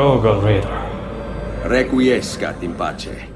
[0.00, 0.80] Google Reader.
[1.68, 3.26] Requiescat in pace.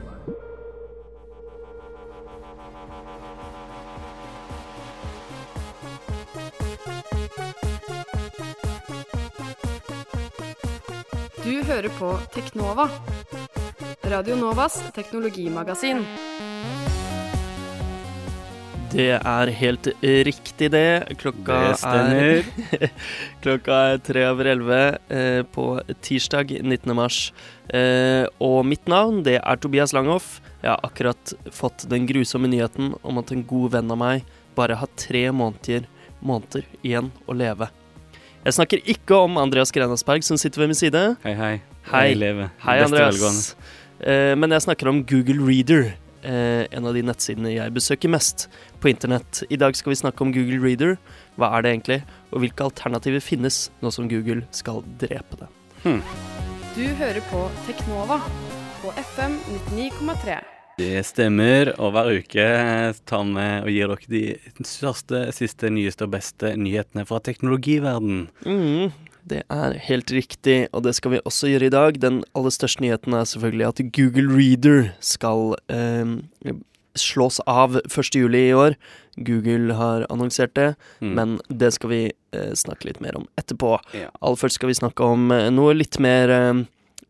[11.45, 12.89] Du hører på Teknova.
[14.05, 16.07] Radio Novas teknologimagasin.
[18.95, 21.17] Det er helt riktig, det.
[21.19, 22.91] Klokka Det er
[23.43, 24.81] Klokka er tre over elleve
[25.11, 25.67] eh, på
[26.05, 26.95] tirsdag 19.
[26.95, 27.19] mars.
[27.75, 30.39] Eh, og mitt navn, det er Tobias Langhoff.
[30.63, 34.79] Jeg har akkurat fått den grusomme nyheten om at en god venn av meg bare
[34.79, 35.89] har tre måneder,
[36.23, 37.69] måneder igjen å leve.
[38.45, 41.03] Jeg snakker ikke om Andreas Grenasberg, som sitter ved min side.
[41.25, 41.55] Hei, hei.
[41.91, 42.07] Hei.
[42.15, 42.49] hei.
[42.63, 43.55] Hei, Andreas.
[43.99, 48.47] Eh, men jeg snakker om Google Reader, eh, en av de nettsidene jeg besøker mest
[48.85, 49.43] på internett.
[49.49, 50.99] I dag skal vi snakke om Google Reader.
[51.41, 51.97] Hva er det egentlig,
[52.35, 55.49] og hvilke alternativer finnes nå som Google skal drepe det?
[56.75, 58.19] Du hører på Teknova
[58.83, 59.39] på FM
[59.71, 60.37] 99,3.
[60.77, 62.45] Det stemmer, og hver uke
[63.09, 64.11] tar vi og gir dere
[64.59, 68.27] de største, siste, nyeste og beste nyhetene fra teknologiverden.
[68.45, 68.93] Mm,
[69.25, 72.03] det er helt riktig, og det skal vi også gjøre i dag.
[72.03, 76.19] Den aller største nyheten er selvfølgelig at Google Reader skal eh,
[76.95, 78.15] slås av 1.
[78.15, 78.75] juli i år.
[79.17, 81.15] Google har annonsert det, Mm.
[81.15, 83.79] men det skal vi eh, snakke litt mer om etterpå.
[83.95, 84.11] Ja.
[84.21, 86.65] Aller først skal vi snakke om eh, noe litt mer eh,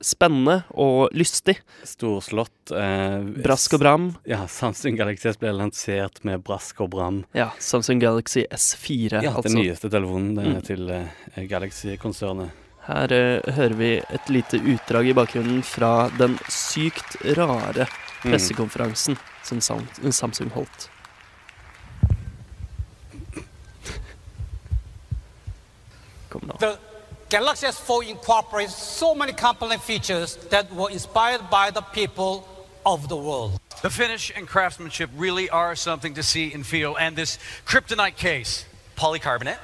[0.05, 1.58] spennende og lystig.
[1.88, 2.72] Storslått.
[2.77, 4.10] Eh, Brask og bram.
[4.28, 7.22] Ja, Samsung Galaxy S ble lansert med brask og bram.
[7.32, 9.48] Ja, Samsung Galaxy S4, Ja, altså.
[9.48, 10.56] Den nyeste telefonen den Mm.
[10.56, 12.50] er til eh, Galaxy-konsernet.
[12.86, 17.86] Her eh, hører vi et lite utdrag i bakgrunnen fra den sykt rare
[18.24, 18.32] Mm.
[19.44, 20.90] Pressekonferansen som Sam Samsung holdt.
[26.28, 26.56] Kom nå.
[26.58, 26.78] The
[27.28, 32.46] Galaxy S4 incorporates so many compelling features that were inspired by the people
[32.86, 33.58] of the world.
[33.82, 36.96] The finish and craftsmanship really are something to see and feel.
[36.96, 38.64] And this kryptonite case,
[38.96, 39.58] polycarbonate,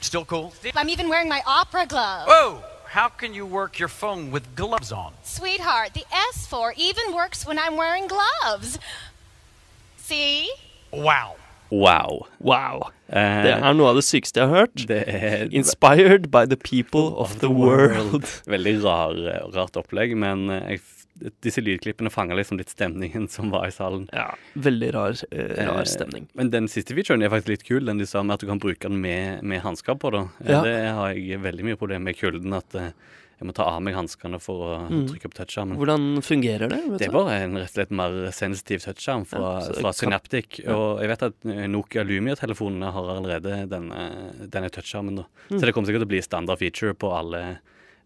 [0.00, 0.52] still cool.
[0.74, 2.28] I'm even wearing my opera glove.
[2.28, 2.62] Whoa!
[2.86, 5.12] How can you work your phone with gloves on?
[5.22, 8.78] Sweetheart, the S4 even works when I'm wearing gloves.
[10.06, 10.46] See?
[10.92, 11.34] Wow.
[11.70, 12.26] Wow.
[12.38, 12.84] Wow.
[13.10, 14.84] Eh, Det er noe av det sykeste jeg har hørt.
[14.86, 18.22] det er Inspired by the people of the world.
[18.54, 19.16] Veldig rar,
[19.56, 24.06] rart opplegg, men eh, jeg, disse lydklippene fanga liksom litt stemningen som var i salen.
[24.14, 26.28] Ja, veldig rar, eh, rar Eh, stemning.
[26.38, 27.82] Men den siste featuren er faktisk litt kul.
[27.90, 30.14] Den de sa med at du kan bruke den med, med hansker på.
[30.14, 30.26] da.
[30.44, 30.62] Eh, Ja.
[30.62, 32.54] Det har jeg veldig mye problemer med i kulden.
[32.54, 32.92] At eh,
[33.38, 35.06] jeg må ta av meg hanskene for å Mm.
[35.10, 35.76] trykke opp touchskjermen.
[35.76, 36.98] Hvordan fungerer det?
[36.98, 40.60] Det er bare en rett og slett mer sensitiv touchskjerm fra, Ja, fra Synaptic.
[40.64, 40.72] Ja.
[40.74, 45.20] Og jeg vet at eh, Nokia Lumia-telefonene har allerede denne, denne touchskjermen.
[45.50, 45.58] Mm.
[45.58, 47.58] Så det kommer sikkert til å bli standard feature på alle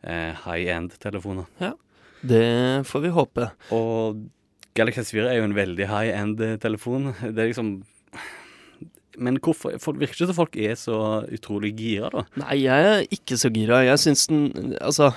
[0.02, 1.46] eh, high end-telefoner.
[1.60, 1.72] Ja,
[2.22, 3.50] Det får vi håpe.
[3.72, 4.26] Og
[4.74, 7.14] Galaxy S4 er jo en veldig high end-telefon.
[7.34, 7.82] Det er liksom
[9.20, 10.96] Men hvorfor det virker ikke som folk er så
[11.30, 12.24] utrolig gira, da.
[12.40, 13.82] Nei, jeg er ikke så gira.
[13.84, 15.10] Jeg syns den Altså,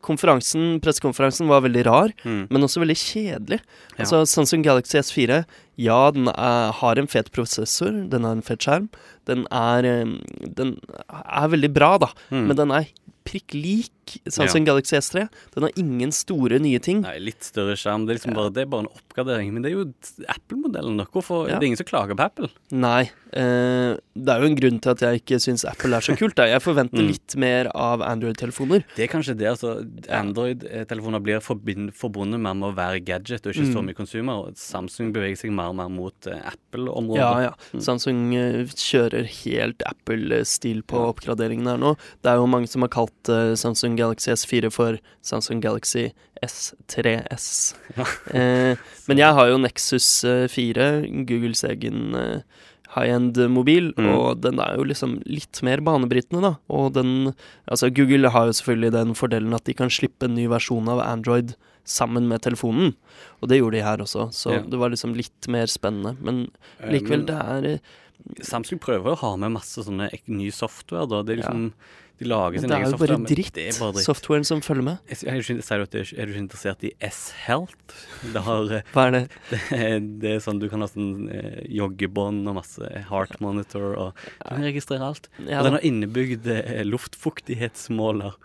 [0.00, 2.46] konferansen, pressekonferansen var veldig rar, Mm.
[2.50, 3.58] men også veldig kjedelig.
[3.98, 4.04] Ja.
[4.04, 5.44] Altså, Samsung Galaxy S4,
[5.76, 8.88] ja, den er, har en fet prosessor, den har en fet skjerm.
[9.26, 10.04] Den er eh,
[10.56, 10.78] Den
[11.10, 12.46] er veldig bra, da, Mm.
[12.46, 12.86] men den er
[13.26, 13.90] prikk lik
[14.28, 15.28] Samsung Galaxy S3.
[15.54, 17.02] Den har ingen store nye ting.
[17.02, 18.06] Nei, litt større skjerm.
[18.06, 18.36] Det er liksom Ja.
[18.40, 19.52] bare, det er bare en oppgradering.
[19.52, 19.92] Men det er jo
[20.28, 21.06] Apple-modellen.
[21.12, 21.58] Hvorfor Ja.
[21.58, 22.48] Det er ingen som klager på Apple.
[22.72, 23.10] Nei.
[23.32, 26.34] Eh, det er jo en grunn til at jeg ikke syns Apple er så kult.
[26.34, 26.44] Da.
[26.46, 27.06] Jeg forventer Mm.
[27.08, 28.84] litt mer av Android-telefoner.
[28.96, 29.86] Det er kanskje det, altså.
[30.08, 33.86] Android-telefoner blir forbundet mer med å være gadget og ikke så Mm.
[33.86, 34.52] mye consumer.
[34.54, 37.16] Samsung beveger seg mer og mer mot eh, Apple-området.
[37.16, 37.52] Ja, ja.
[37.72, 37.80] Mm.
[37.80, 41.96] Samsung eh, kjører helt Apple-stil på oppgraderingen her nå.
[42.22, 46.08] Det er jo mange som har kalt eh, Samsung Galaxy S4 for Samsung Galaxy
[46.42, 47.74] S3S.
[47.98, 48.06] Ja.
[48.34, 48.76] Eh,
[49.10, 50.90] men jeg har jo Nexus eh, 4,
[51.28, 52.42] Googles egen eh,
[52.96, 54.08] high-end-mobil, Mm.
[54.16, 56.52] og den er jo liksom litt mer banebrytende, da.
[56.74, 57.34] Og den
[57.70, 60.98] Altså, Google har jo selvfølgelig den fordelen at de kan slippe en ny versjon av
[61.04, 61.54] Android
[61.86, 62.94] sammen med telefonen,
[63.40, 64.62] og det gjorde de her også, så Ja.
[64.62, 66.16] det var liksom litt mer spennende.
[66.20, 66.48] Men
[66.80, 67.78] Eh, Likevel, det er eh,
[68.42, 71.22] Samsung prøver å ha med masse sånne ny software, da.
[71.22, 71.70] Det er Ja.
[72.20, 73.08] De lager sin egen software.
[73.08, 74.04] det er jo bare dritt, bare dritt.
[74.04, 75.12] softwaren som følger med.
[75.16, 77.94] Er, jo ikke, du er, du ikke interessert i S-Health?
[78.20, 79.22] Det, eh, Hva er det?
[79.70, 79.88] det,
[80.20, 84.50] det er sånn du kan ha sånn eh, joggebånd og masse heart monitor og Du
[84.50, 85.32] kan registrere alt.
[85.40, 88.36] Ja, og den har innebygd eh, luftfuktighetsmåler.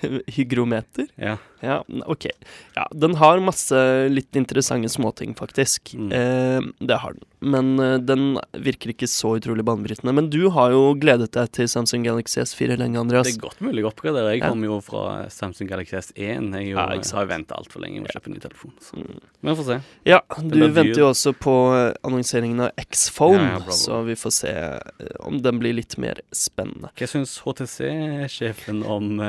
[0.26, 1.06] hygrometer?
[1.14, 1.36] Ja.
[1.60, 2.26] Ja, ok.
[2.74, 3.78] Ja, den har masse
[4.12, 5.94] litt interessante småting, faktisk.
[5.94, 6.12] Mm.
[6.12, 7.24] Eh, det har den.
[7.46, 10.12] Men eh, den virker ikke så utrolig banebrytende.
[10.16, 13.28] Men du har jo gledet deg til Samsung Galaxy S4 lenge, Andreas.
[13.30, 14.34] Det er godt mulig å oppgradere.
[14.34, 14.50] Jeg Ja.
[14.50, 16.52] kommer jo fra Samsung Galaxy S1.
[16.56, 16.86] Jeg jo, Ja,
[17.20, 18.72] har venta altfor lenge med å kjøpe en ny telefon.
[18.80, 18.96] Så.
[19.00, 19.20] Mm.
[19.42, 19.80] Men vi får se.
[20.04, 24.52] Ja, du venter jo også på eh, annonseringen av X-Phone, Ja, så vi får se
[24.52, 26.90] eh, om den blir litt mer spennende.
[26.96, 29.20] Hva syns HTC-sjefen om,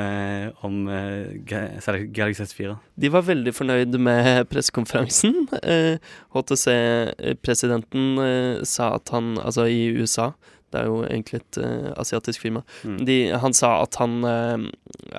[0.66, 0.78] om
[1.46, 2.76] Galaxy S4?
[2.98, 5.46] De var veldig fornøyd med pressekonferansen.
[5.62, 5.98] Eh,
[8.16, 10.32] HTC-presidenten eh, sa at han Altså i USA,
[10.72, 12.60] det er jo egentlig et uh, asiatisk firma.
[12.84, 13.04] Mm.
[13.08, 14.66] De, han sa at han uh,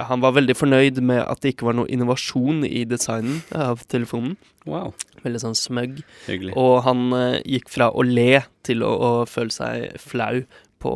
[0.05, 4.35] Han var veldig fornøyd med at det ikke var noe innovasjon i designen av telefonen.
[4.69, 4.93] Wow,
[5.23, 6.03] Veldig sånn smøgg.
[6.27, 6.53] hyggelig.
[6.55, 10.43] Og han uh, gikk fra å le til å, å føle seg flau
[10.79, 10.93] på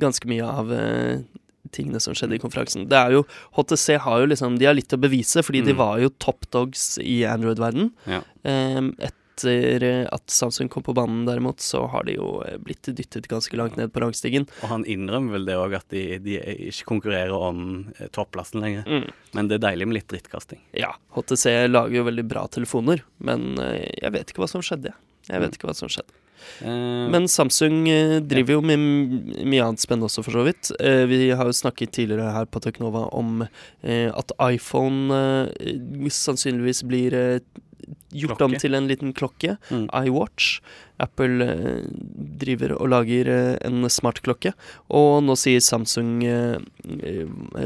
[0.00, 0.70] ganske mye av
[1.72, 2.86] tingene som skjedde i konferansen.
[2.90, 3.22] Det er jo,
[3.56, 5.78] HTC har jo liksom De har litt å bevise, fordi de Mm.
[5.78, 7.90] var jo top dogs i Android-verden.
[8.08, 8.22] Ja.
[8.44, 8.94] Em,
[9.44, 13.28] etter eh, at Samsung kom på banen, derimot, så har de jo eh, blitt dyttet
[13.28, 14.46] ganske langt ned på rangstigen.
[14.62, 16.38] Og han innrømmer vel det òg, at de, de
[16.70, 18.86] ikke konkurrerer om eh, topplassen lenger.
[18.86, 19.10] Mm.
[19.32, 20.62] Men det er deilig med litt drittkasting.
[20.76, 24.94] Ja, HTC lager jo veldig bra telefoner, men jeg vet ikke hva som skjedde.
[25.28, 26.16] Jeg Jeg vet ikke hva som skjedde.
[26.64, 27.84] Men Samsung
[28.26, 30.70] driver jo med mye annet spennende også, for så vidt.
[30.80, 35.20] Vi har jo snakket tidligere her på Teknova om at iPhone
[36.16, 37.14] sannsynligvis blir
[38.12, 39.56] gjort om til en liten klokke.
[39.70, 39.88] Mm.
[40.06, 40.60] iWatch.
[41.00, 41.84] Apple eh,
[42.40, 44.52] driver og lager eh, en smartklokke.
[44.96, 46.58] Og nå sier Samsung, eh,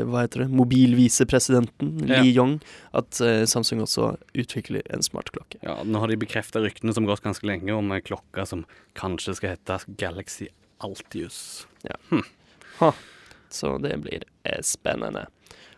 [0.06, 2.20] hva heter det, mobilvisepresidenten Ja.
[2.22, 2.58] Li Yong,
[2.96, 3.19] at
[3.50, 5.58] Samsung også utvikler en smartklokke.
[5.62, 8.64] ja, nå har de bekrefta ryktene som gått ganske lenge, om klokka klokke som
[8.94, 10.49] kanskje skal hete Galaxy
[10.84, 11.66] Altius.
[13.50, 14.25] Så det blir
[14.62, 15.26] spennende.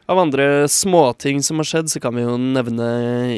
[0.08, 2.90] Av andre småting som har skjedd, så kan vi jo nevne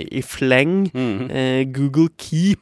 [0.04, 0.90] i fleng.
[0.92, 1.30] Mhm.
[1.30, 2.60] Eh, Google Keep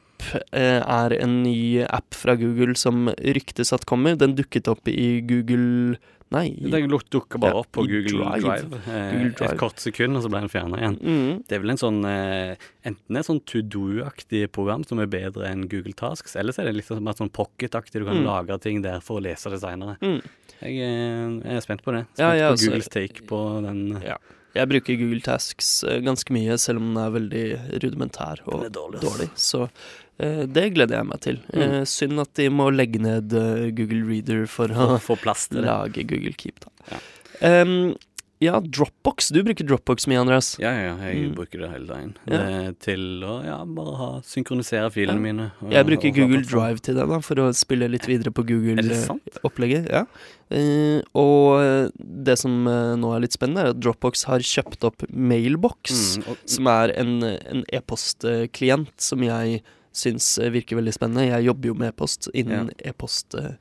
[0.52, 4.16] er en ny app fra Google som ryktes at kommer.
[4.16, 5.96] Den dukket opp i Google
[6.34, 6.48] Nei.
[6.58, 8.40] Den dukka bare Ja, opp på Google Drive.
[8.42, 9.52] Drive, eh, Google Drive.
[9.52, 10.96] et kort sekund, og så ble den fjerna igjen.
[10.98, 15.06] Mm, Det er vel en sånn eh, Enten et sånn to do-aktig program som er
[15.06, 18.26] bedre enn Google Tasks, eller så er det litt sånn, sånn pocket-aktig, du kan Mm.
[18.26, 19.98] lagre ting der for å lese det seinere.
[20.00, 20.20] mm.
[20.62, 22.06] Jeg, jeg, er spent på det.
[22.14, 24.00] Spent Ja, ja, på altså, Googles take på den.
[24.02, 24.16] Ja.
[24.56, 29.00] Jeg bruker Google Tasks eh, ganske mye, selv om den er veldig rudimentær og dårlig,
[29.02, 29.28] dårlig.
[29.36, 29.68] Så eh,
[30.18, 31.38] det gleder jeg meg til.
[31.52, 31.62] Mm.
[31.66, 35.60] Eh, synd at de må legge ned eh, Google Reader for å få plass til
[35.62, 35.68] det.
[35.68, 36.70] lage Google Keep, da.
[36.94, 37.00] Ja.
[37.62, 37.94] Um,
[38.40, 39.30] ja, Dropbox.
[39.32, 40.58] Du bruker Dropbox mye, Andreas.
[40.60, 41.34] Ja, ja, jeg Mm.
[41.38, 42.10] bruker det hele dagen.
[42.28, 42.36] Ja.
[42.36, 45.24] Det, til å ja, bare ha, synkronisere filene Ja.
[45.24, 45.46] mine.
[45.62, 46.42] og- Jeg bruker og Google.
[46.44, 48.44] Drive til det, da, for å spille litt videre på?
[48.44, 49.88] Google-opplegget.
[49.88, 50.04] Ja.
[50.52, 54.84] Uh, og eh, det som uh, nå er litt spennende, er at Dropbox har kjøpt
[54.86, 59.62] opp Mailbox, Mm, og, som er en, en e-postklient som jeg
[59.96, 61.28] syns eh, virker veldig spennende.
[61.30, 63.56] Jeg jobber jo med e-post innen Hva som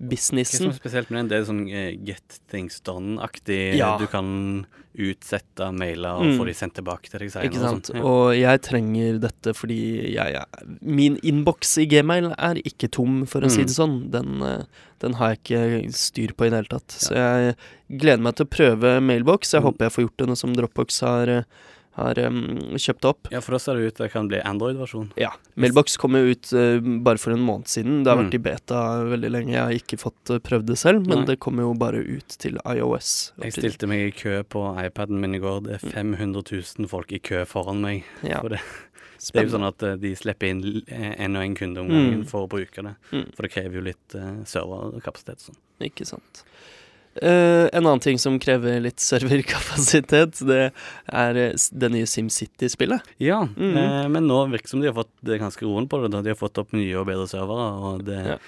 [0.00, 0.68] e-postbusinessen.
[0.70, 3.76] er spesielt med den, det er sånn eh, get things done-aktig.
[3.78, 3.94] Ja.
[4.00, 6.38] Du kan utsette mailer og Mm.
[6.38, 7.50] få de sendt tilbake til deg senere.
[7.50, 7.90] Ikke sant?
[7.90, 8.02] Og ja.
[8.02, 9.78] Og jeg trenger dette fordi
[10.14, 10.46] jeg, jeg
[10.80, 13.66] Min innboks i gmail er ikke tom, for å si Mm.
[13.66, 14.10] det sånn.
[14.10, 14.64] Den, eh,
[15.00, 16.88] den har jeg ikke styr på i det hele tatt.
[16.88, 17.56] Så jeg
[18.00, 19.52] gleder meg til å prøve mailbox.
[19.52, 19.66] Jeg Mm.
[19.72, 21.44] håper jeg får gjort det nå som Dropbox har,
[21.96, 22.40] har um,
[22.76, 23.28] kjøpt opp.
[23.32, 25.10] Ja, for da ser det ut det kan bli Android-versjon.
[25.16, 25.30] Ja.
[25.56, 28.02] Mailbox kom jo ut uh, bare for en måned siden.
[28.04, 28.26] Det har Mm.
[28.26, 29.52] vært i beta veldig lenge.
[29.56, 31.26] Jeg har ikke fått eh, prøvd det selv, men Nei.
[31.32, 33.32] det kommer jo bare ut til iOS.
[33.42, 35.62] Jeg stilte meg i kø på iPaden min i går.
[35.66, 38.04] Det er 500 000 folk i kø foran meg.
[38.22, 38.28] Mm.
[38.30, 38.40] Ja.
[38.44, 38.60] For det,
[39.32, 41.88] det er jo sånn at eh, de slipper inn eh, en og en kunde om
[41.96, 42.26] Mm.
[42.28, 42.92] for å bruke det.
[43.12, 43.24] Mm.
[43.34, 45.40] For det krever jo litt uh, serverkapasitet.
[45.48, 45.56] Sånn.
[45.88, 46.44] Ikke sant.
[47.22, 50.60] Eh, en annen ting som krever litt serverkapasitet, det
[51.08, 53.00] er eh, det nye SimCity-spillet.
[53.22, 53.76] Ja, mm.
[53.76, 56.12] uh, men nå virker det som de har fått det ganske roen på det.
[56.12, 56.22] Da.
[56.26, 57.68] De har fått opp nye og bedre servere.
[57.90, 58.38] Og det Ja.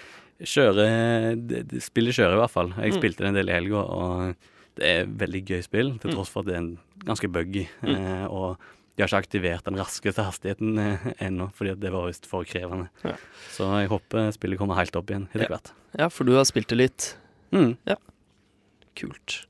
[0.45, 2.75] kjører det, det, Spillet kjører i hvert fall.
[2.77, 2.99] Jeg Mm.
[3.01, 4.35] spilte det en del i helga, og
[4.77, 6.15] det er veldig gøy spill, til Mm.
[6.17, 7.67] tross for at det er en ganske buggy.
[7.83, 7.95] Mm.
[7.97, 8.59] Uh, og
[8.97, 10.77] de har ikke aktivert den raskeste hastigheten
[11.21, 12.89] ennå, fordi det var visst for krevende.
[13.05, 13.15] Ja.
[13.55, 15.57] Så jeg håper spillet kommer helt opp igjen etter Ja.
[15.57, 15.73] hvert.
[15.99, 17.17] Ja, for du har spilt det litt.
[17.53, 17.77] Mm.
[18.99, 19.45] Kult.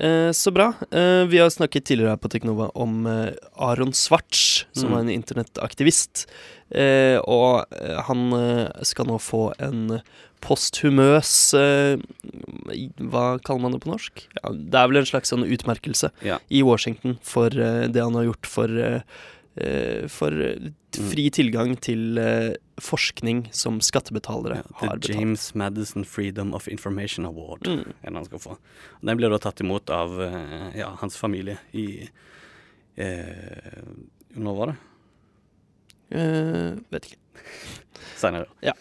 [0.00, 0.70] Eh, så bra.
[0.90, 4.92] Eh, vi har snakket tidligere her på Teknova om eh, Aron Svarts, som Mm.
[4.94, 6.26] var en internettaktivist.
[6.70, 10.00] Eh, og eh, han eh, skal nå få en
[10.40, 14.22] posthumøs Hva kaller man det på norsk?
[14.40, 16.38] Ja, det er vel en slags sånn utmerkelse Ja.
[16.48, 18.68] i Washington for det han har gjort for
[20.08, 25.08] for eh, fri tilgang til eh, forskning som skattebetalere Ja, har betalt.
[25.10, 27.80] James Madison Freedom of Information Award Mm.
[28.02, 28.56] er det han skal få.
[29.02, 32.08] Den blir da tatt imot av eh, ja, hans familie i
[32.96, 33.82] eh,
[34.36, 34.76] Når var det?
[36.10, 37.18] Eh, vet ikke.
[38.18, 38.46] Seinere.
[38.64, 38.72] Ja.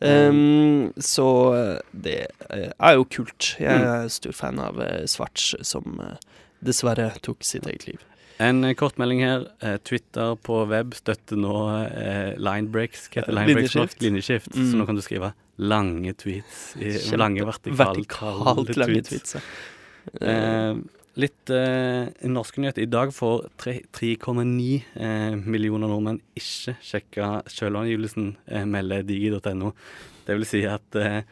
[0.00, 1.24] Um, så
[1.56, 2.18] eh, det
[2.50, 3.54] eh, er jo kult.
[3.58, 3.86] Jeg Mm.
[4.04, 4.74] er stor fan av
[5.06, 5.08] svart
[5.40, 6.16] Svarts, som eh,
[6.62, 8.04] dessverre tok sitt eget liv.
[8.42, 9.46] En eh, kort melding her.
[9.64, 11.54] Eh, Twitter på web støtter nå
[11.86, 13.06] eh, line breaks.
[13.08, 14.02] Hva heter Ja, line breaks på linjeskift.
[14.04, 14.50] Linjeskift.
[14.56, 14.66] Mm.
[14.70, 16.66] Så nå kan du skrive lange tweets.
[16.76, 19.38] I, lange vertikale Vertikalt lange tweets.
[19.38, 19.46] ja.
[20.22, 20.76] Eh,
[21.16, 22.84] litt eh, norske nyheter.
[22.84, 24.66] I dag får 3,9
[25.00, 29.72] eh, millioner nordmenn ikke sjekka selvangivelsen, eh, melder digi.no.
[30.26, 31.22] Det vil si at eh,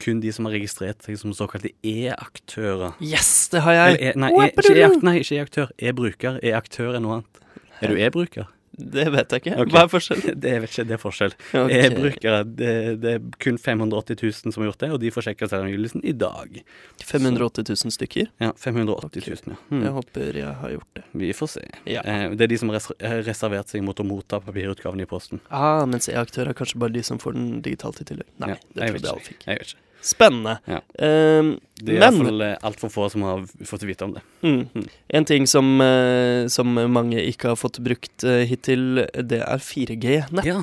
[0.00, 3.98] kun de som har registrert seg som såkalte e-aktører Yes, det har jeg!
[4.00, 5.72] Eller, e- nei, e, ikke e-aktør.
[5.78, 6.38] E-bruker.
[6.42, 7.42] E-aktør er noe annet.
[7.82, 8.48] Er du e-bruker?
[8.76, 9.54] Det vet jeg ikke.
[9.62, 9.72] Okay.
[9.74, 10.38] Hva er forskjellen?
[10.44, 11.34] Det vet ikke, det er forskjell.
[11.52, 11.76] Okay.
[11.78, 12.72] Jeg bruker, det,
[13.04, 16.14] det er kun 580 000 som har gjort det, og de får sjekka selvangivelsen i
[16.18, 16.58] dag.
[17.04, 18.30] 580 000 stykker.
[18.42, 19.58] Ja, 580 000, ja.
[19.70, 19.84] Hmm.
[19.86, 21.04] Jeg håper jeg har gjort det.
[21.24, 21.64] Vi får se.
[21.88, 22.02] Ja.
[22.02, 22.90] Eh, det er de som har res
[23.30, 25.42] reservert seg mot å motta papirutgaven i posten.
[25.54, 28.30] Ah, mens e-aktører er kanskje bare de som får den digitalt i tillegg.
[28.42, 29.46] Nei, Ja, det jeg trodde jeg alle fikk.
[29.48, 29.83] Jeg vet ikke.
[30.04, 30.58] Spennende.
[30.68, 30.82] Ja.
[31.00, 34.22] Ehm, Det er Men- iallfall altfor få som har fått vite om det.
[34.42, 39.58] mm, en ting som, eh, som mange ikke har fått brukt eh, hittil, det er
[39.58, 40.44] 4G-nett.
[40.44, 40.60] Ja.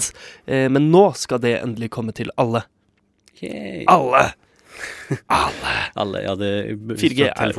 [0.48, 2.64] Eh, men nå skal det endelig komme til alle.
[3.42, 3.84] Yay.
[3.88, 4.34] Alle!
[6.00, 7.54] Alle, ja, det er 4G er-.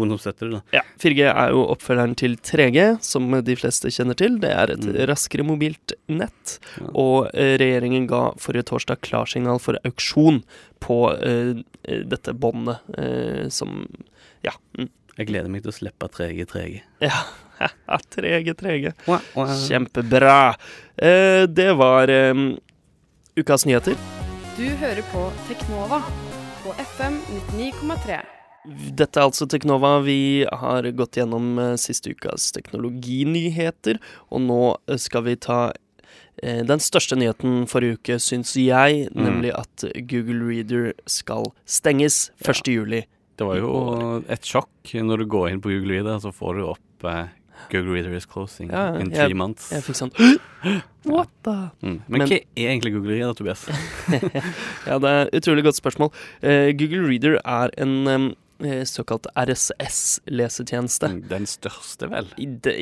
[0.72, 4.38] Ja, 4G er jo oppfølgeren til 3G, som de fleste kjenner til.
[4.42, 4.96] Det er et Mm.
[5.10, 6.58] raskere mobilt nett.
[6.80, 6.88] Ja.
[6.94, 10.42] Og eh, regjeringen ga forrige torsdag klarsignal for auksjon
[10.80, 13.86] på eh, eh, dette båndet eh, som
[14.42, 14.52] Ja.
[14.78, 14.88] Mm.
[15.18, 16.80] Jeg gleder meg til å slippe 3G 3G.
[17.04, 18.92] Ja, 3G, 3G.
[19.06, 19.44] Kjempe.
[19.68, 20.54] Kjempebra.
[20.96, 22.34] Eh, det var eh,
[23.36, 23.94] ukas nyheter.
[24.56, 26.00] Du hører på Teknova
[26.62, 27.18] på FM
[27.58, 28.20] 99,3.
[28.94, 29.96] Dette er altså Teknova.
[30.06, 33.98] Vi har gått gjennom eh, siste ukas teknologinyheter,
[34.30, 35.72] og nå eh, skal vi ta
[36.42, 39.24] eh, den største nyheten forrige uke, syns jeg, Mm.
[39.26, 42.70] nemlig at Google Reader skal stenges 1.
[42.70, 43.02] juli.
[43.36, 46.66] Det var jo et sjokk når du går inn på Google Reader, så får du
[46.70, 47.26] opp eh,
[47.70, 49.70] Google Reader is closing Ja, in jeg- months.
[49.72, 50.12] Jeg fikk sånn
[51.04, 51.70] What the?
[51.82, 52.00] Mm.
[52.08, 53.64] Men, Men- hva er egentlig Google Reader, Tobias?
[54.86, 56.12] Ja, det er et utrolig godt spørsmål.
[56.42, 58.28] Uh, Google Reader er en eh,
[58.88, 61.08] såkalt RSS-lesetjeneste.
[61.12, 62.28] Mm, Den største, vel?
[62.62, 62.74] Det,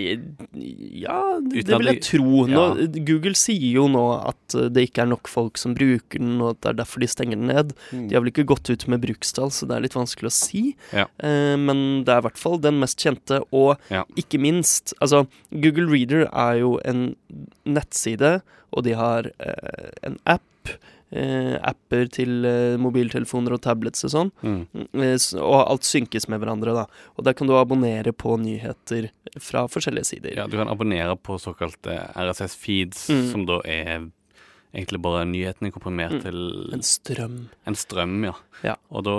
[1.01, 2.47] ja, det Uten at vil jeg tro.
[2.51, 2.87] Nå, Ja.
[3.09, 6.51] Google sier jo nå at eh, det ikke er nok folk som bruker den, og
[6.57, 7.75] at det er derfor de stenger den ned.
[7.93, 10.63] De har vel ikke gått ut med brukstall, så det er litt vanskelig å si.
[10.93, 11.07] Ja.
[11.19, 14.05] Eh, men det er i hvert fall den mest kjente, og Ja.
[14.17, 17.17] ikke minst Altså, Google Reader er jo en
[17.65, 20.43] nettside, og de har eh, en app.
[21.13, 24.31] Eh, apper til eh, mobiltelefoner og tablets og sånn.
[24.43, 24.61] Mm.
[24.95, 26.87] Eh, Og alt synkes med hverandre, da.
[27.19, 30.37] Og der kan du abonnere på nyheter fra forskjellige sider.
[30.37, 33.31] Ja, du kan abonnere på såkalte RSS-feeds, Mm.
[33.33, 34.11] som da er
[34.75, 36.23] egentlig bare nyhetene komprimert Mm.
[36.23, 37.49] til En strøm.
[37.67, 38.35] en strøm, ja.
[38.63, 38.75] Ja.
[38.91, 39.15] Og da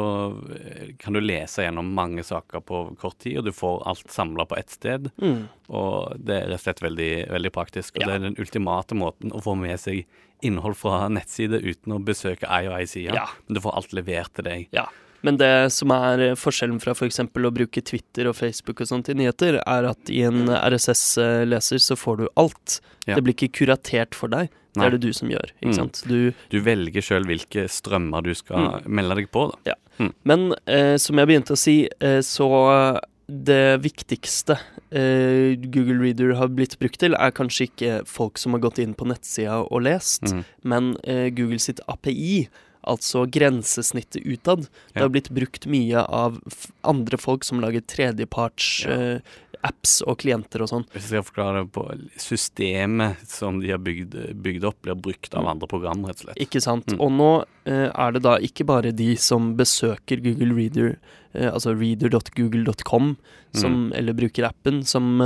[0.55, 4.46] eh, kan du lese gjennom mange saker på kort tid, og du får alt samla
[4.48, 5.12] på ett sted.
[5.22, 5.50] Mm.
[5.70, 7.96] Og det er rett og slett veldig, veldig praktisk.
[7.96, 8.08] Og Ja.
[8.08, 10.05] det er den ultimate måten å få med seg
[10.41, 13.13] innhold fra nettside uten å besøke ei og ei side.
[13.13, 13.27] Ja.
[13.48, 14.67] Men du får alt levert til deg.
[14.72, 14.86] Ja.
[15.24, 17.20] Men det som er eh, forskjellen fra f.eks.
[17.20, 21.96] å bruke Twitter og Facebook og sånt til nyheter, er at i en RSS-leser så
[22.00, 22.80] får du alt.
[23.08, 23.16] Ja.
[23.18, 24.50] Det blir ikke kuratert for deg.
[24.74, 25.50] Det er det du som gjør.
[25.60, 25.75] ikke Mm.
[25.75, 26.04] sant?
[26.08, 29.51] Du, Du velger sjøl hvilke strømmer du skal melde deg på.
[29.51, 29.74] da.
[29.75, 34.58] Ja, men eh, som jeg begynte å si, eh, så det viktigste
[34.92, 38.94] eh, Google Reader har blitt brukt til, er kanskje ikke folk som har gått inn
[38.96, 40.44] på nettsida og lest, Mm.
[40.63, 42.48] men eh, Google sitt API,
[42.84, 44.68] altså grensesnittet utad.
[44.94, 46.40] Det har blitt brukt mye av
[46.88, 48.98] andre folk som lager tredjeparts Ja.
[48.98, 49.20] uh,
[49.62, 50.86] apps og klienter og sånn.
[50.90, 51.84] Hvis jeg skal forklare det på
[52.18, 55.52] systemet som de har bygd, bygd opp, blir brukt av Mm.
[55.52, 56.40] andre program, rett og slett.
[56.42, 56.88] Ikke sant?
[56.88, 57.00] Mm.
[57.00, 57.32] Og nå
[57.70, 60.98] uh, er det da ikke bare de som besøker Google Reader,
[61.36, 63.18] uh, altså reader.google.com,
[63.54, 63.94] mm.
[63.94, 65.22] eller bruker appen, som,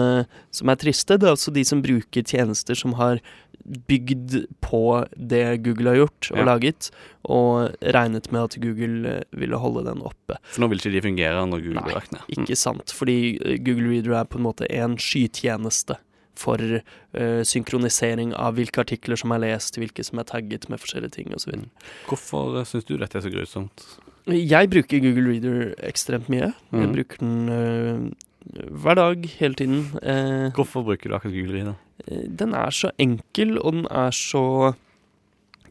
[0.52, 1.18] som er triste.
[1.18, 3.22] Det er også de som bruker tjenester som har
[3.66, 4.82] bygd på
[5.18, 6.44] det Google har gjort og Ja.
[6.46, 6.90] laget,
[7.26, 10.38] og regnet med at Google eh, ville holde den oppe.
[10.54, 12.22] For nå vil ikke de fungere når Google Nei, ned.
[12.30, 12.44] Mm.
[12.46, 15.98] Ikke sant, fordi eh, Google Reader er på en måte en skytjeneste
[16.36, 21.14] for uh, synkronisering av hvilke artikler som er lest, hvilke som er tagget med forskjellige
[21.16, 21.54] ting osv.
[21.56, 21.70] Mm.
[22.10, 23.86] Hvorfor syns du dette er så grusomt?
[24.28, 26.52] Jeg bruker Google Reader ekstremt mye.
[26.74, 26.94] Jeg Mhm.
[26.98, 28.12] bruker den eh,
[28.54, 29.80] hver dag, hele tiden.
[30.04, 31.76] Eh, Hvorfor bruker du akkurat Google Reader?
[32.08, 34.76] eh, den er så enkel, og den er så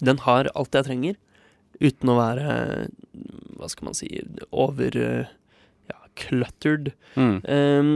[0.02, 1.14] Den har alt jeg trenger,
[1.80, 2.88] uten å være
[3.58, 4.08] Hva skal man si
[4.50, 5.26] Over eh,
[5.90, 6.90] ja, Cluttered.
[7.14, 7.36] Mm.
[7.44, 7.92] Eh,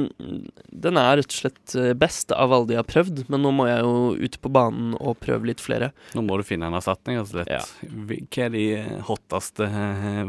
[0.70, 3.66] den er rett og slett eh, best av alle de har prøvd, men nå må
[3.68, 5.90] jeg jo ut på banen og prøve litt flere.
[6.14, 7.18] Nå må du finne en erstatning.
[7.18, 7.50] Altså litt.
[7.50, 7.64] Ja.
[7.88, 8.64] Hva er de
[9.08, 9.68] hotteste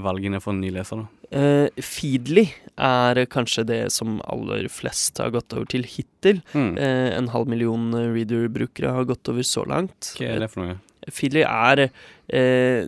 [0.02, 1.19] valgene for en ny leser, da?
[1.32, 2.48] Uh, Feedly
[2.80, 6.40] er kanskje det som aller flest har gått over til hittil.
[6.56, 6.72] Mm.
[6.78, 10.14] Uh, en halv million Reader-brukere har gått over så langt.
[10.18, 10.80] Hva er det for noe?
[11.10, 12.82] Feedly er uh,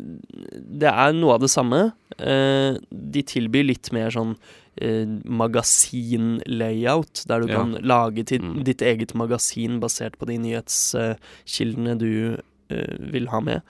[0.82, 1.92] Det er noe av det samme.
[2.22, 4.36] De tilbyr litt mer sånn
[5.26, 7.58] magasin-layout, der du Ja.
[7.58, 8.64] kan lage Mm.
[8.64, 12.38] ditt eget magasin basert på de nyhetskildene du
[13.14, 13.62] vil ha med.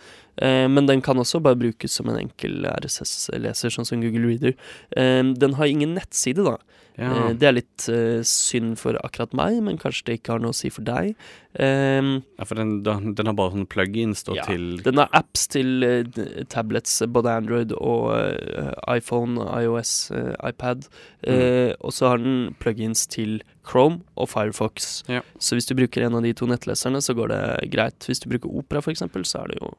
[0.41, 4.55] Eh, men den kan også bare brukes som en enkel RSS-leser, sånn som Google Reader.
[4.98, 6.58] Eh, den har ingen nettside, da.
[7.00, 7.12] Ja.
[7.12, 10.55] Eh, det er litt eh, synd for akkurat meg, men kanskje det ikke har noe
[10.55, 11.13] å si for deg.
[11.53, 15.48] Eh, ja, for den, den har bare sånne plugins da, Ja, til den har apps
[15.51, 20.88] til eh, tablets, både Android og eh, iPhone, iOS, eh, iPad.
[21.22, 21.77] Mm.
[21.86, 25.03] og så har den plugins til Chrome og Firefox.
[25.08, 25.22] Ja.
[25.38, 27.41] Så hvis du bruker en av de to nettleserne, så går det
[27.74, 28.08] greit.
[28.10, 29.70] Hvis du bruker Opera, f.eks., så det jo,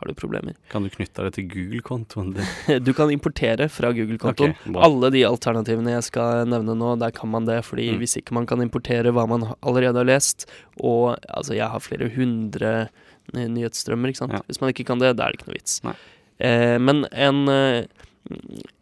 [0.00, 0.56] har du problemer.
[0.72, 2.48] Kan du knytte det til Google-kontoen din?
[2.86, 4.56] Du kan importere fra Google-kontoen.
[4.58, 4.74] Okay.
[4.82, 7.60] Alle de alternativene jeg skal nevne nå, der kan man det.
[7.66, 7.98] Fordi Mm.
[8.02, 10.48] hvis ikke man kan importere hva man allerede har lest,
[10.82, 12.88] og altså jeg har flere hundre
[13.34, 14.32] nyhetsstrømmer, ikke sant.
[14.32, 14.42] Ja.
[14.48, 15.80] Hvis man ikke kan det, da er det ikke noe vits.
[16.40, 17.84] Eh, men en, eh,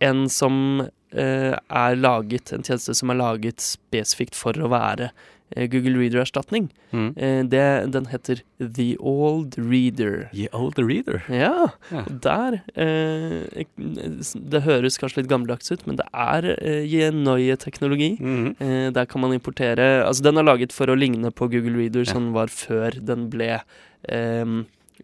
[0.01, 5.11] en som er laget, en tjeneste som er laget spesifikt for å være
[5.55, 7.13] eh, Google Reader-erstatning, Mm.
[7.19, 10.29] eh, det, den heter The Old Reader.
[10.35, 11.23] The Old Reader.
[11.29, 12.03] Ja, Ja.
[12.03, 13.65] og der eh,
[14.35, 18.17] Det høres kanskje litt gammeldags ut, men det er eh, teknologi.
[18.21, 18.57] Mm.
[18.61, 22.05] Eh, der kan man importere Altså, den er laget for å ligne på Google Reader,
[22.07, 22.13] Ja.
[22.13, 23.61] som var før den ble
[24.09, 24.45] eh,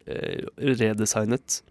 [0.07, 1.63] eh, redesignet.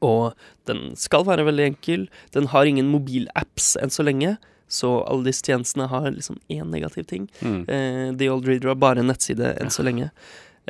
[0.00, 0.32] Og
[0.66, 2.08] den skal være veldig enkel.
[2.32, 4.38] Den har ingen mobilapps enn så lenge,
[4.72, 7.28] så alle disse tjenestene har liksom én negativ ting.
[7.42, 7.68] Mm.
[7.68, 10.10] Eh, The Old Reader har bare en nettside enn så lenge.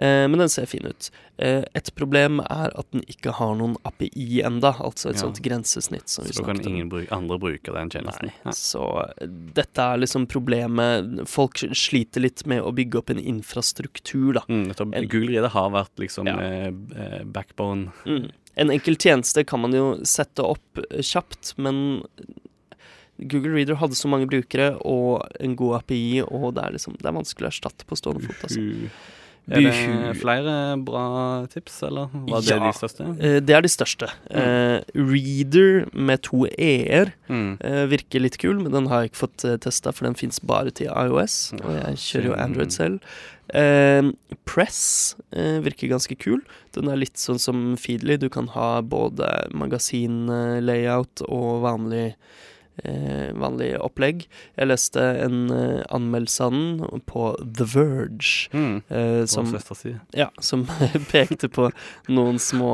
[0.00, 1.10] Eh, men den ser fin ut.
[1.38, 5.26] Eh, et problem er at den ikke har noen API enda, altså et Ja.
[5.26, 6.08] sånt grensesnitt.
[6.08, 8.32] Som vi Så da kan ingen bru andre bruke den tjenesten?
[8.44, 11.28] Nei, så eh, dette er liksom problemet.
[11.28, 14.40] Folk sliter litt med å bygge opp en infrastruktur, da.
[14.48, 14.72] Mm.
[15.10, 16.38] Google Reader har vært liksom Ja.
[16.40, 17.92] eh, eh, backbone.
[18.06, 18.30] Mm.
[18.60, 22.02] En enkel tjeneste kan man jo sette opp eh, kjapt, men
[23.16, 27.08] Google Reader hadde så mange brukere og en god API, og det er liksom Det
[27.08, 28.64] er vanskelig å erstatte på stående fot, altså.
[29.50, 30.52] Er det flere
[30.84, 32.58] bra tips, eller var det Ja.
[32.62, 33.06] de største?
[33.20, 34.08] Eh, Det er de største.
[34.30, 37.58] Eh, Reader med to e-er Mm.
[37.64, 40.38] uh, virker litt kul, men den har jeg ikke fått uh, testa, for den fins
[40.38, 42.34] bare til iOS, og jeg kjører jo.
[42.34, 43.00] Android selv.
[43.52, 44.12] Uh,
[44.46, 46.40] Press uh, virker ganske kul.
[46.72, 48.16] Den er litt sånn som Feedly.
[48.18, 52.14] Du kan ha både magasin-layout og vanlig
[53.36, 54.24] vanlig opplegg.
[54.58, 58.82] Jeg leste en eh, anmeldelse av den på The Verge, Mm.
[58.88, 59.94] eh, som si.
[60.16, 60.64] ja, som
[61.12, 61.70] pekte på
[62.08, 62.72] noen små,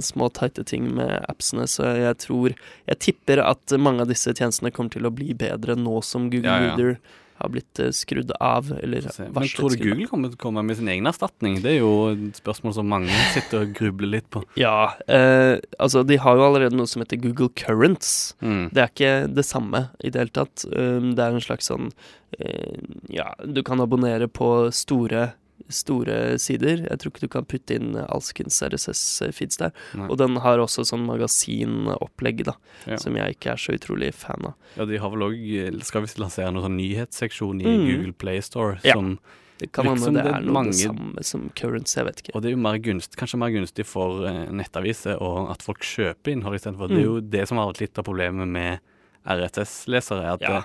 [0.00, 2.54] små tighte ting med appsene, så jeg tror
[2.88, 6.50] Jeg tipper at mange av disse tjenestene kommer til å bli bedre nå som Google
[6.50, 6.76] Ja, ja.
[6.76, 6.98] Reader
[7.40, 9.32] har blitt eh, skrudd av, eller varslet.
[9.34, 9.82] Men tror du.
[9.84, 11.58] Google kommer til å komme med sin egen erstatning?
[11.64, 14.44] Det er jo et spørsmål som mange sitter og grubler litt på.
[14.60, 18.34] Ja, eh, altså de har jo allerede noe som heter Google Currents.
[18.44, 18.68] Mm.
[18.74, 20.66] Det er ikke det samme i det hele tatt.
[20.70, 21.90] Um, det er en slags sånn
[22.38, 22.80] eh,
[23.12, 25.30] Ja, du kan abonnere på store
[25.68, 26.86] store sider.
[26.88, 29.72] Jeg tror ikke du kan putte inn alskens RSS-feeds der.
[29.94, 30.08] Nei.
[30.08, 32.54] Og den har også sånn magasinopplegg, da,
[32.86, 32.96] Ja.
[32.96, 34.54] som jeg ikke er så utrolig fan av.
[34.76, 37.86] Ja, de har vel òg Skal visst lansere noen sånn nyhetsseksjon i Mm.
[37.86, 38.94] Google Play Store Ja.
[38.94, 39.18] som
[39.58, 42.16] Det kan hende som det det er noe mange- det samme som Currents, jeg vet
[42.22, 42.30] ikke.
[42.34, 45.80] Og det er jo mer gunst, kanskje mer gunstig for eh, nettaviser og at folk
[45.80, 46.88] kjøper innhold istedenfor.
[46.88, 48.80] Det er jo det som har vært litt av problemet med
[49.26, 50.48] RSS-lesere, er at Mm.
[50.48, 50.56] Ja.
[50.58, 50.62] eh,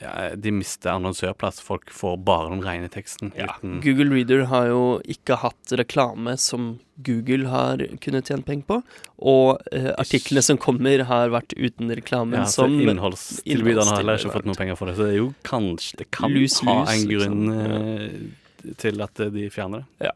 [0.00, 1.60] ja, de mister annonsørplass.
[1.64, 3.32] Folk får bare den rene teksten.
[3.38, 3.56] Ja.
[3.62, 8.78] Google Reader har jo ikke hatt reklame som Google har kunnet tjene penger på,
[9.32, 12.40] og eh, artiklene som kommer, har vært uten reklame.
[12.40, 14.96] ja, så som innholdstilbyderne har heller ikke fått noe penger for det.
[14.98, 17.92] Så det er jo kanskje Det kan Lus, ha lus, en grunn liksom.
[18.68, 20.14] eh, til at de fjerner det.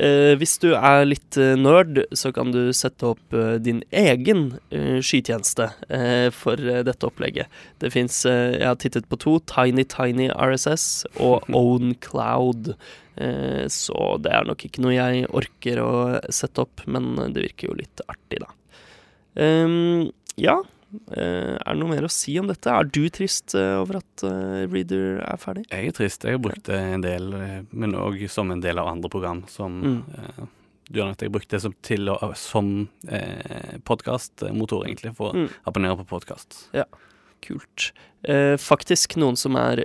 [0.00, 4.54] Eh, hvis du er litt eh, nerd, så kan du sette opp eh, din egen
[4.72, 5.68] eh, skytjeneste
[6.32, 7.52] for dette opplegget.
[7.82, 9.36] Det fins Jeg har tittet på to.
[9.48, 12.74] Tiny Tiny RSS og Own Cloud.
[13.68, 15.90] Så det er nok ikke noe jeg orker å
[16.32, 18.48] sette opp, men det virker jo litt artig, da.
[19.44, 20.08] Ehm,
[20.40, 20.56] ja.
[21.16, 22.68] Eh, er det noe mer å si om dette?
[22.70, 25.64] Er du trist eh, over at eh, Reader er ferdig?
[25.70, 26.24] Jeg er trist.
[26.28, 27.30] Jeg har brukt det en del,
[27.72, 29.44] men òg som en del av andre program.
[29.48, 30.48] Som Mm.
[30.92, 35.48] du har Jeg brukte det som, til som eh, podkastmotor, egentlig, for å Mm.
[35.66, 36.68] abonnere på podkast.
[36.74, 36.84] Ja.
[37.42, 37.90] kult.
[38.22, 39.80] Eh, faktisk noen som er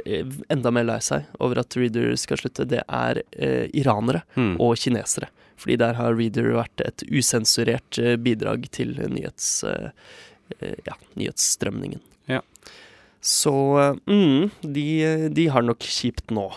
[0.47, 4.59] enda mer lei seg over at Reader skal slutte, det er eh, iranere mm.
[4.61, 5.29] og kinesere.
[5.57, 9.63] Fordi der har Reader vært et usensurert eh, bidrag til nyhets,
[10.59, 12.03] ja, nyhetsstrømningen.
[12.31, 12.41] Ja.
[13.21, 14.87] Så eh, mm, de,
[15.33, 16.47] de har nok kjipt nå.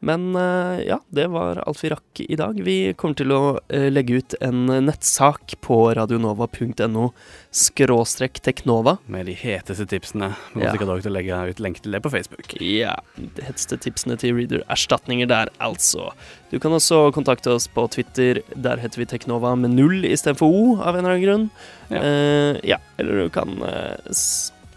[0.00, 2.58] Men eh, ja, det var alt vi rakk i dag.
[2.62, 7.08] Vi kommer til å eh, legge ut en nettsak på radionova.no
[7.50, 8.98] skråstrekk teknova.
[9.10, 10.30] Med de heteste tipsene.
[10.54, 10.72] Vi Ja.
[10.72, 12.54] sikkert også til å legge ut lenke til det på Facebook.
[12.62, 16.12] Ja, de heteste tipsene til Reader-erstatninger der, altså.
[16.52, 18.42] Du kan også kontakte oss på Twitter.
[18.54, 21.50] Der heter vi Teknova med null istedenfor O, av en eller annen grunn.
[21.90, 22.04] Ja.
[22.04, 23.96] Uh, ja eller du kan uh,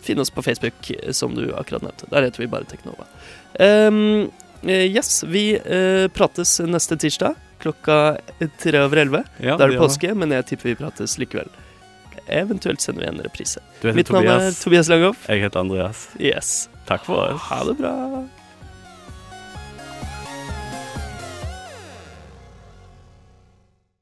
[0.02, 2.10] finne oss på Facebook, som du akkurat nevnte.
[2.10, 3.06] Der heter vi bare Teknova.
[3.60, 4.32] Um,
[4.70, 8.18] yes, vi eh, prates neste tirsdag klokka
[8.62, 9.24] tre over elleve.
[9.38, 11.50] Ja, da er det gjør påske, men jeg tipper vi prates likevel.
[12.32, 13.62] Eventuelt sender vi en reprise.
[13.82, 14.12] Mitt Tobias.
[14.12, 14.62] Navn er Tobias.
[14.66, 15.26] Tobias Langhoff.
[15.30, 16.06] Jeg heter Andreas.
[16.20, 16.70] Yes.
[16.90, 17.50] Takk for oss.
[17.50, 17.96] Ha det bra.